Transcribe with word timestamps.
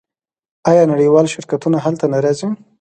آیا 0.69 0.83
نړیوال 0.91 1.25
شرکتونه 1.33 1.77
هلته 1.85 2.05
نه 2.13 2.19
راځي؟ 2.25 2.47